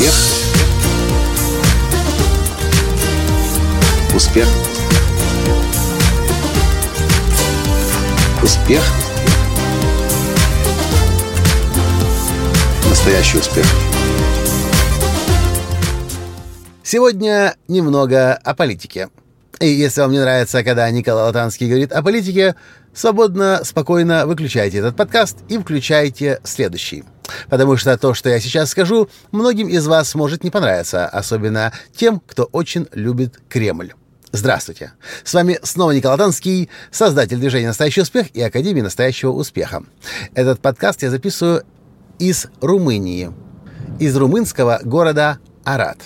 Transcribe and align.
Успех. 0.00 0.14
Успех. 4.14 4.48
Успех. 8.42 8.82
Настоящий 12.88 13.36
успех. 13.36 13.66
Сегодня 16.82 17.54
немного 17.68 18.32
о 18.32 18.54
политике. 18.54 19.10
И 19.60 19.68
если 19.68 20.00
вам 20.00 20.12
не 20.12 20.20
нравится, 20.20 20.64
когда 20.64 20.90
Николай 20.90 21.24
Латанский 21.24 21.68
говорит 21.68 21.92
о 21.92 22.02
политике, 22.02 22.54
свободно, 22.94 23.60
спокойно 23.64 24.26
выключайте 24.26 24.78
этот 24.78 24.96
подкаст 24.96 25.36
и 25.50 25.58
включайте 25.58 26.40
следующий. 26.42 27.04
Потому 27.48 27.76
что 27.76 27.96
то, 27.96 28.14
что 28.14 28.28
я 28.28 28.40
сейчас 28.40 28.70
скажу, 28.70 29.08
многим 29.32 29.68
из 29.68 29.86
вас 29.86 30.14
может 30.14 30.44
не 30.44 30.50
понравиться, 30.50 31.06
особенно 31.06 31.72
тем, 31.94 32.20
кто 32.26 32.44
очень 32.44 32.86
любит 32.92 33.40
Кремль. 33.48 33.92
Здравствуйте! 34.32 34.92
С 35.24 35.34
вами 35.34 35.58
снова 35.62 35.90
Николай 35.90 36.16
Танский, 36.16 36.70
создатель 36.92 37.38
движения 37.38 37.66
«Настоящий 37.66 38.02
успех» 38.02 38.28
и 38.32 38.40
Академии 38.40 38.80
«Настоящего 38.80 39.32
успеха». 39.32 39.82
Этот 40.34 40.60
подкаст 40.60 41.02
я 41.02 41.10
записываю 41.10 41.64
из 42.20 42.46
Румынии, 42.60 43.32
из 43.98 44.16
румынского 44.16 44.80
города 44.84 45.38
Арат. 45.64 45.98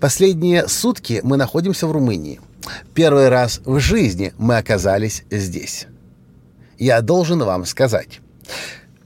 Последние 0.00 0.66
сутки 0.66 1.20
мы 1.22 1.36
находимся 1.36 1.86
в 1.86 1.92
Румынии. 1.92 2.40
Первый 2.94 3.28
раз 3.28 3.60
в 3.66 3.78
жизни 3.80 4.32
мы 4.38 4.56
оказались 4.56 5.24
здесь. 5.30 5.86
Я 6.78 7.02
должен 7.02 7.40
вам 7.40 7.66
сказать, 7.66 8.20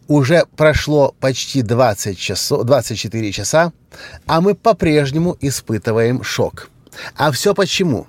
уже 0.08 0.44
прошло 0.56 1.14
почти 1.20 1.62
20 1.62 2.19
часов, 2.19 2.64
24 2.64 3.33
часа, 3.33 3.72
а 4.27 4.41
мы 4.41 4.55
по-прежнему 4.55 5.36
испытываем 5.41 6.22
шок. 6.22 6.70
А 7.16 7.30
все 7.33 7.55
почему? 7.55 8.06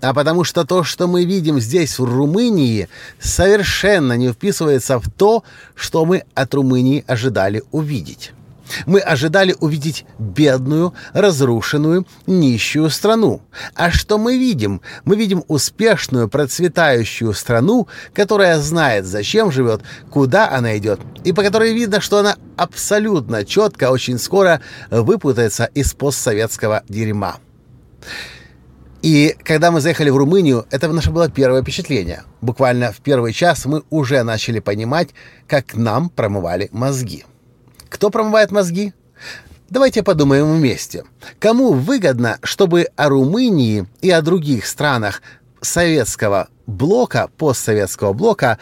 А 0.00 0.14
потому 0.14 0.44
что 0.44 0.64
то, 0.64 0.82
что 0.82 1.06
мы 1.06 1.24
видим 1.24 1.60
здесь, 1.60 1.98
в 1.98 2.04
Румынии, 2.04 2.88
совершенно 3.18 4.14
не 4.14 4.32
вписывается 4.32 4.98
в 4.98 5.10
то, 5.10 5.44
что 5.74 6.04
мы 6.04 6.24
от 6.34 6.54
Румынии 6.54 7.04
ожидали 7.06 7.62
увидеть. 7.70 8.32
Мы 8.86 9.00
ожидали 9.00 9.54
увидеть 9.60 10.04
бедную, 10.18 10.94
разрушенную, 11.12 12.06
нищую 12.26 12.90
страну. 12.90 13.42
А 13.74 13.90
что 13.90 14.18
мы 14.18 14.38
видим? 14.38 14.80
Мы 15.04 15.16
видим 15.16 15.44
успешную, 15.48 16.28
процветающую 16.28 17.32
страну, 17.34 17.88
которая 18.14 18.58
знает, 18.58 19.06
зачем 19.06 19.50
живет, 19.50 19.82
куда 20.10 20.50
она 20.50 20.76
идет, 20.78 21.00
и 21.24 21.32
по 21.32 21.42
которой 21.42 21.72
видно, 21.72 22.00
что 22.00 22.18
она 22.18 22.36
абсолютно 22.56 23.44
четко, 23.44 23.90
очень 23.90 24.18
скоро 24.18 24.60
выпутается 24.90 25.64
из 25.74 25.92
постсоветского 25.94 26.82
дерьма. 26.88 27.38
И 29.02 29.34
когда 29.44 29.70
мы 29.70 29.80
заехали 29.80 30.10
в 30.10 30.16
Румынию, 30.16 30.66
это 30.70 30.88
наше 30.88 31.10
было 31.10 31.30
первое 31.30 31.62
впечатление. 31.62 32.24
Буквально 32.42 32.92
в 32.92 33.00
первый 33.00 33.32
час 33.32 33.64
мы 33.64 33.82
уже 33.88 34.22
начали 34.22 34.60
понимать, 34.60 35.10
как 35.46 35.74
нам 35.74 36.10
промывали 36.10 36.68
мозги. 36.70 37.24
Кто 37.90 38.08
промывает 38.08 38.52
мозги? 38.52 38.94
Давайте 39.68 40.02
подумаем 40.02 40.56
вместе. 40.56 41.04
Кому 41.38 41.72
выгодно, 41.72 42.38
чтобы 42.42 42.86
о 42.96 43.08
Румынии 43.08 43.86
и 44.00 44.10
о 44.10 44.22
других 44.22 44.66
странах 44.66 45.22
советского 45.60 46.48
блока, 46.66 47.28
постсоветского 47.36 48.12
блока, 48.12 48.58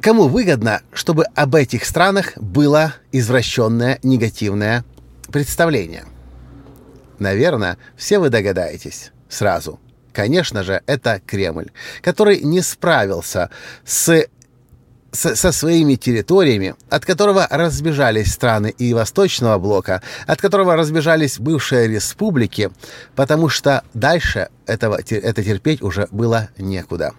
кому 0.00 0.28
выгодно, 0.28 0.80
чтобы 0.92 1.24
об 1.34 1.54
этих 1.54 1.84
странах 1.84 2.32
было 2.36 2.94
извращенное 3.12 3.98
негативное 4.02 4.84
представление? 5.30 6.04
Наверное, 7.18 7.78
все 7.96 8.20
вы 8.20 8.30
догадаетесь 8.30 9.10
сразу. 9.28 9.80
Конечно 10.12 10.62
же, 10.62 10.82
это 10.86 11.20
Кремль, 11.24 11.70
который 12.00 12.40
не 12.40 12.62
справился 12.62 13.50
с 13.84 14.26
со, 15.12 15.52
своими 15.52 15.94
территориями, 15.94 16.74
от 16.90 17.04
которого 17.04 17.46
разбежались 17.50 18.32
страны 18.32 18.74
и 18.76 18.92
Восточного 18.94 19.58
блока, 19.58 20.02
от 20.26 20.40
которого 20.40 20.76
разбежались 20.76 21.38
бывшие 21.38 21.88
республики, 21.88 22.70
потому 23.14 23.48
что 23.48 23.82
дальше 23.94 24.48
этого, 24.66 25.00
это 25.10 25.42
терпеть 25.42 25.82
уже 25.82 26.08
было 26.10 26.48
некуда. 26.58 27.12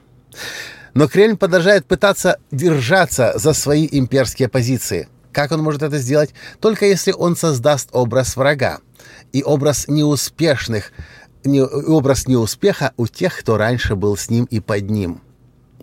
Но 0.93 1.07
Кремль 1.07 1.37
продолжает 1.37 1.85
пытаться 1.85 2.39
держаться 2.51 3.33
за 3.35 3.53
свои 3.53 3.87
имперские 3.91 4.49
позиции. 4.49 5.07
Как 5.31 5.51
он 5.51 5.61
может 5.61 5.83
это 5.83 5.97
сделать? 5.99 6.33
Только 6.59 6.85
если 6.85 7.11
он 7.11 7.35
создаст 7.35 7.89
образ 7.91 8.35
врага 8.35 8.79
и 9.31 9.43
образ 9.43 9.87
неуспешных, 9.87 10.91
не, 11.43 11.61
образ 11.61 12.27
неуспеха 12.27 12.93
у 12.97 13.07
тех, 13.07 13.37
кто 13.37 13.57
раньше 13.57 13.95
был 13.95 14.17
с 14.17 14.29
ним 14.29 14.45
и 14.45 14.59
под 14.59 14.89
ним. 14.89 15.21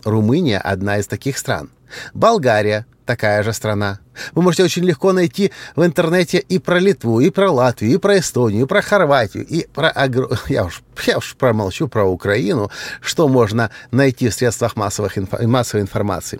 Румыния– 0.03 0.59
одна 0.63 0.99
из 0.99 1.07
таких 1.07 1.37
стран. 1.37 1.69
Болгария– 2.13 2.85
такая 3.07 3.41
же 3.41 3.53
страна. 3.53 3.99
Вы 4.35 4.43
можете 4.43 4.63
очень 4.63 4.83
легко 4.83 5.13
найти 5.13 5.51
в 5.75 5.83
интернете 5.83 6.37
и 6.37 6.59
про 6.59 6.79
Литву, 6.79 7.19
и 7.19 7.29
про 7.31 7.49
Латвию, 7.49 7.93
и 7.93 7.97
про 7.97 8.19
Эстонию, 8.19 8.63
и 8.63 8.67
про 8.67 8.81
Хорватию, 8.81 9.45
и 9.45 9.65
про... 9.73 9.91
Я, 10.47 10.65
уж, 10.65 10.83
я 11.05 11.17
уж 11.17 11.35
промолчу 11.35 11.87
про 11.87 12.05
Украину, 12.05 12.69
что 13.01 13.27
можно 13.27 13.71
найти 13.91 14.29
в 14.29 14.33
средствах 14.33 14.75
массовых 14.75 15.17
инф... 15.17 15.31
массовой 15.41 15.81
информации. 15.81 16.39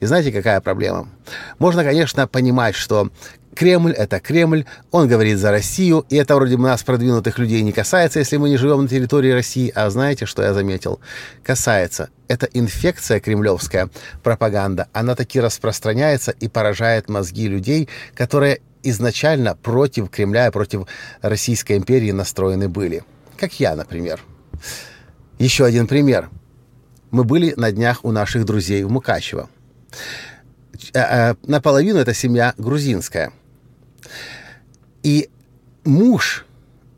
И 0.00 0.06
знаете, 0.06 0.32
какая 0.32 0.60
проблема? 0.60 1.08
Можно, 1.58 1.84
конечно, 1.84 2.26
понимать, 2.26 2.74
что 2.74 3.10
Кремль— 3.58 3.90
это 3.98 4.20
Кремль, 4.20 4.66
он 4.92 5.08
говорит 5.08 5.36
за 5.38 5.50
Россию, 5.50 6.06
и 6.10 6.14
это 6.14 6.36
вроде 6.36 6.56
нас, 6.56 6.84
продвинутых 6.84 7.40
людей, 7.40 7.60
не 7.62 7.72
касается, 7.72 8.20
если 8.20 8.36
мы 8.36 8.50
не 8.50 8.56
живем 8.56 8.82
на 8.82 8.88
территории 8.88 9.32
России. 9.32 9.72
А 9.74 9.90
знаете, 9.90 10.26
что 10.26 10.44
я 10.44 10.54
заметил? 10.54 11.00
Касается. 11.42 12.10
Это 12.28 12.46
инфекция 12.52 13.18
кремлевская 13.18 13.90
пропаганда. 14.22 14.86
Она 14.92 15.16
таки 15.16 15.40
распространяется 15.40 16.30
и 16.30 16.46
поражает 16.46 17.08
мозги 17.08 17.48
людей, 17.48 17.88
которые 18.14 18.60
изначально 18.84 19.56
против 19.56 20.08
Кремля 20.08 20.46
и 20.46 20.52
против 20.52 20.86
Российской 21.20 21.78
империи 21.78 22.12
настроены 22.12 22.68
были. 22.68 23.02
Как 23.36 23.58
я, 23.58 23.74
например. 23.74 24.20
Еще 25.40 25.64
один 25.64 25.88
пример. 25.88 26.30
Мы 27.10 27.24
были 27.24 27.54
на 27.56 27.72
днях 27.72 28.04
у 28.04 28.12
наших 28.12 28.44
друзей 28.44 28.84
в 28.84 28.90
Мукачево. 28.92 29.50
Э, 30.94 31.00
э, 31.00 31.34
наполовину 31.42 31.98
эта 31.98 32.14
семья 32.14 32.54
грузинская. 32.56 33.32
И 35.02 35.28
муж 35.84 36.46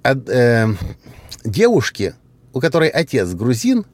э, 0.02 0.66
девушки, 1.44 2.14
у 2.52 2.60
которой 2.60 2.88
отец 2.88 3.28
грузин, 3.34 3.84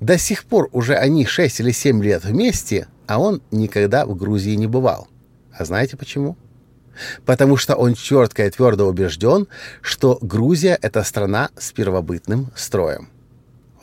до 0.00 0.18
сих 0.18 0.44
пор 0.44 0.68
уже 0.72 0.94
они 0.94 1.26
6 1.26 1.60
или 1.60 1.72
7 1.72 2.02
лет 2.02 2.24
вместе, 2.24 2.86
а 3.06 3.18
он 3.20 3.42
никогда 3.50 4.06
в 4.06 4.14
Грузии 4.16 4.54
не 4.54 4.66
бывал. 4.66 5.08
А 5.52 5.64
знаете 5.64 5.96
почему? 5.96 6.36
Потому 7.24 7.56
что 7.56 7.74
он 7.76 7.94
четко 7.94 8.46
и 8.46 8.50
твердо 8.50 8.86
убежден, 8.86 9.46
что 9.80 10.18
Грузия— 10.20 10.78
это 10.82 11.02
страна 11.04 11.50
с 11.56 11.72
первобытным 11.72 12.50
строем. 12.54 13.08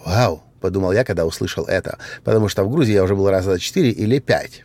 «Вау!»— 0.06 0.44
подумал 0.62 0.92
я, 0.92 1.04
когда 1.04 1.26
услышал 1.26 1.66
это, 1.66 1.98
потому 2.24 2.50
что 2.50 2.64
в 2.64 2.72
Грузии 2.72 2.94
я 2.94 3.04
уже 3.04 3.16
был 3.16 3.30
раза 3.30 3.60
четыре 3.60 3.90
или 3.90 4.20
пять. 4.20 4.64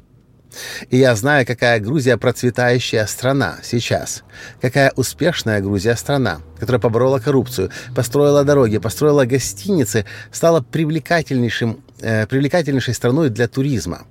И 0.88 0.96
я 0.98 1.14
знаю, 1.14 1.46
какая 1.46 1.80
Грузия 1.80 2.16
процветающая 2.16 3.06
страна 3.06 3.58
сейчас. 3.62 4.24
Какая 4.60 4.92
успешная 4.96 5.60
Грузия 5.60 5.96
страна, 5.96 6.40
которая 6.58 6.80
поборола 6.80 7.18
коррупцию, 7.18 7.70
построила 7.94 8.44
дороги, 8.44 8.78
построила 8.78 9.24
гостиницы, 9.24 10.04
стала 10.32 10.60
привлекательнейшим, 10.60 11.82
э, 12.00 12.26
привлекательнейшей 12.26 12.94
страной 12.94 13.30
для 13.30 13.48
туризма. 13.48 14.06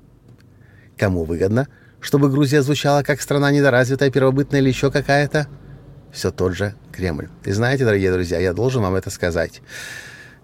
Кому 0.98 1.24
выгодно, 1.24 1.68
чтобы 2.00 2.30
Грузия 2.30 2.62
звучала 2.62 3.04
как 3.04 3.22
страна 3.22 3.52
недоразвитая, 3.52 4.12
первобытная 4.12 4.62
или 4.62 4.70
еще 4.70 4.92
какая-то? 4.92 5.48
Все 6.12 6.32
тот 6.32 6.56
же 6.56 6.74
Кремль. 6.92 7.30
И 7.46 7.52
знаете, 7.52 7.86
дорогие 7.86 8.12
друзья, 8.12 8.40
я 8.40 8.54
должен 8.54 8.82
вам 8.82 8.96
это 8.96 9.10
сказать. 9.10 9.62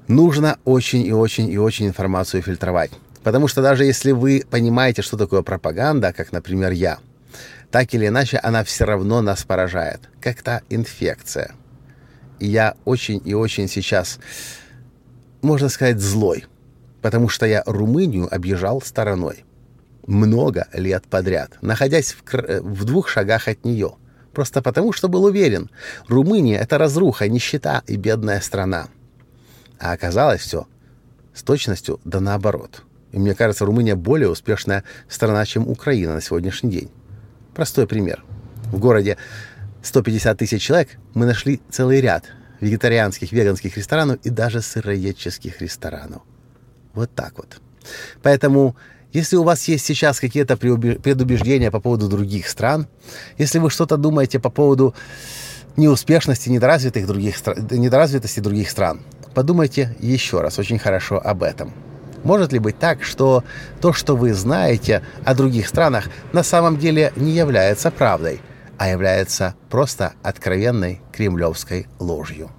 Нужно 0.08 0.60
очень 0.66 1.06
и 1.06 1.12
очень 1.12 1.50
и 1.50 1.58
очень 1.58 1.88
информацию 1.88 2.44
фильтровать. 2.44 2.92
Потому 3.26 3.48
что 3.48 3.64
даже 3.64 3.86
если 3.86 4.12
вы 4.12 4.44
понимаете, 4.48 5.02
что 5.02 5.18
такое 5.18 5.42
пропаганда, 5.42 6.14
как, 6.14 6.32
например, 6.32 6.72
я, 6.74 7.00
так 7.72 7.92
или 7.96 8.06
иначе 8.08 8.38
она 8.38 8.64
все 8.64 8.86
равно 8.86 9.20
нас 9.24 9.44
поражает, 9.44 10.12
как 10.22 10.44
та 10.44 10.62
инфекция. 10.70 11.56
И 12.38 12.46
я 12.46 12.76
очень 12.86 13.20
и 13.26 13.34
очень 13.34 13.68
сейчас, 13.68 14.20
можно 15.42 15.70
сказать, 15.70 16.00
злой, 16.00 16.46
потому 17.02 17.28
что 17.28 17.48
я 17.48 17.64
Румынию 17.66 18.32
объезжал 18.32 18.80
стороной. 18.80 19.44
Много 20.06 20.68
лет 20.72 21.06
подряд, 21.10 21.58
находясь 21.62 22.14
в, 22.14 22.32
в 22.32 22.86
двух 22.86 23.10
шагах 23.10 23.48
от 23.48 23.66
нее. 23.66 23.96
Просто 24.34 24.62
потому, 24.62 24.94
что 24.94 25.10
был 25.10 25.24
уверен, 25.24 25.72
Румыния— 26.08 26.60
это 26.60 26.78
разруха, 26.78 27.28
нищета 27.28 27.82
и 27.88 27.96
бедная 27.96 28.40
страна. 28.40 28.90
А 29.80 29.94
оказалось 29.94 30.42
все 30.42 30.68
с 31.34 31.42
точностью 31.42 32.00
да 32.06 32.20
наоборот. 32.20 32.84
И 33.16 33.18
мне 33.18 33.34
кажется, 33.34 33.66
Румыния 33.66 33.96
более 33.96 34.30
успешная 34.30 34.84
страна, 35.08 35.46
чем 35.46 35.70
Украина 35.70 36.16
на 36.16 36.22
сегодняшний 36.22 36.70
день. 36.70 36.92
Простой 37.54 37.88
пример. 37.88 38.26
В 38.74 38.78
городе 38.78 39.16
150 39.84 40.38
тысяч 40.38 40.62
человек, 40.62 40.90
мы 41.14 41.26
нашли 41.26 41.62
целый 41.72 42.02
ряд 42.02 42.26
вегетарианских, 42.60 43.32
веганских 43.32 43.78
ресторанов 43.78 44.20
и 44.24 44.30
даже 44.30 44.62
сыроедческих 44.62 45.62
ресторанов. 45.62 46.24
Вот 46.94 47.10
так 47.16 47.38
вот. 47.38 47.62
Поэтому, 48.22 48.76
если 49.14 49.38
у 49.38 49.44
вас 49.44 49.66
есть 49.70 49.86
сейчас 49.86 50.20
какие-то 50.20 50.58
предубеждения 50.58 51.72
по 51.72 51.80
поводу 51.80 52.10
других 52.10 52.50
стран, 52.50 52.86
если 53.38 53.60
вы 53.60 53.70
что-то 53.70 53.96
думаете 53.96 54.42
по 54.42 54.50
поводу 54.50 54.94
неуспешности, 55.78 56.50
недоразвитых 56.50 57.08
других, 57.08 57.38
недоразвитости 57.72 58.42
других 58.42 58.70
стран, 58.70 59.00
подумайте 59.34 59.96
еще 60.00 60.42
раз 60.42 60.60
очень 60.60 60.80
хорошо 60.80 61.22
об 61.24 61.44
этом. 61.44 61.85
Может 62.26 62.52
ли 62.52 62.60
быть 62.60 62.80
так, 62.80 63.04
что 63.04 63.44
то, 63.80 63.94
что 63.94 64.16
вы 64.16 64.34
знаете 64.34 65.04
о 65.24 65.36
других 65.36 65.68
странах, 65.68 66.10
на 66.34 66.42
самом 66.42 66.78
деле 66.78 67.14
не 67.16 67.32
является 67.32 67.92
правдой, 67.92 68.42
а 68.80 68.90
является 68.90 69.54
просто 69.70 70.14
откровенной 70.24 71.02
кремлевской 71.14 71.88
ложью? 72.00 72.50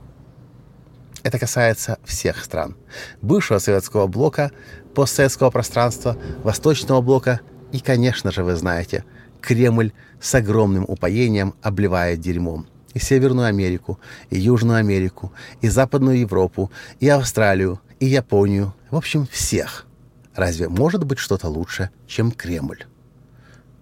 Это 1.24 1.40
касается 1.40 1.98
всех 2.04 2.44
стран. 2.44 2.76
Бывшего 3.22 3.58
советского 3.58 4.06
блока, 4.06 4.52
постсоветского 4.94 5.50
пространства, 5.50 6.16
восточного 6.44 7.00
блока 7.00 7.40
и, 7.72 7.80
конечно 7.80 8.30
же, 8.30 8.44
вы 8.44 8.54
знаете, 8.54 9.04
Кремль 9.40 9.92
с 10.20 10.32
огромным 10.36 10.84
упоением 10.86 11.54
обливает 11.60 12.20
дерьмом 12.20 12.68
и 12.94 13.00
Северную 13.00 13.48
Америку, 13.48 13.98
и 14.30 14.38
Южную 14.38 14.78
Америку, 14.78 15.32
и 15.60 15.68
Западную 15.68 16.20
Европу, 16.20 16.70
и 17.00 17.08
Австралию, 17.08 17.80
и 18.00 18.06
Японию, 18.06 18.72
в 18.90 18.96
общем, 18.96 19.26
всех. 19.26 19.86
Разве 20.34 20.68
может 20.68 21.04
быть 21.04 21.18
что-то 21.18 21.48
лучше, 21.48 21.90
чем 22.06 22.30
Кремль? 22.30 22.84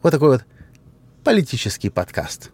Вот 0.03 0.11
такой 0.11 0.29
вот 0.31 0.45
политический 1.25 1.91
подкаст. 1.91 2.51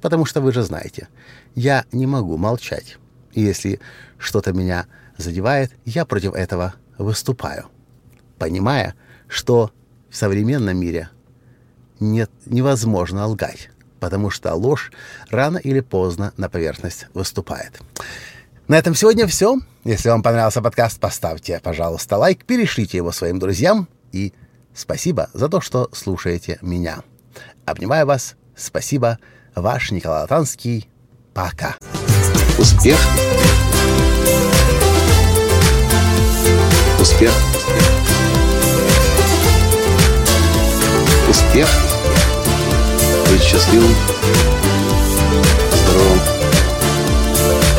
Потому 0.00 0.24
что 0.24 0.40
вы 0.40 0.52
же 0.52 0.62
знаете, 0.62 1.08
я 1.54 1.84
не 1.92 2.06
могу 2.06 2.36
молчать. 2.36 2.98
И 3.32 3.40
если 3.40 3.80
что-то 4.18 4.52
меня 4.52 4.86
задевает, 5.16 5.72
я 5.84 6.04
против 6.04 6.34
этого 6.34 6.74
выступаю, 6.98 7.66
понимая, 8.38 8.94
что 9.28 9.72
в 10.10 10.16
современном 10.16 10.78
мире 10.78 11.10
нет, 12.00 12.30
невозможно 12.46 13.26
лгать, 13.26 13.70
потому 14.00 14.30
что 14.30 14.54
ложь 14.54 14.92
рано 15.30 15.58
или 15.58 15.80
поздно 15.80 16.32
на 16.36 16.48
поверхность 16.48 17.06
выступает. 17.14 17.80
На 18.66 18.78
этом 18.78 18.94
сегодня 18.94 19.26
все. 19.26 19.58
Если 19.84 20.08
вам 20.08 20.22
понравился 20.22 20.62
подкаст, 20.62 20.98
поставьте, 20.98 21.60
пожалуйста, 21.62 22.16
лайк, 22.16 22.46
перешлите 22.46 22.96
его 22.96 23.12
своим 23.12 23.38
друзьям 23.38 23.88
и 24.10 24.32
спасибо 24.74 25.28
за 25.34 25.50
то, 25.50 25.60
что 25.60 25.90
слушаете 25.92 26.58
меня. 26.62 27.02
Обнимаю 27.66 28.06
вас. 28.06 28.36
Спасибо. 28.56 29.18
Ваш 29.54 29.90
Николай 29.90 30.22
Латанский. 30.22 30.88
Пока. 31.34 31.76
Успех. 32.58 32.98
Успех. 36.98 37.32
Успех. 41.28 41.68
Быть 43.28 43.42
счастливым, 43.42 43.94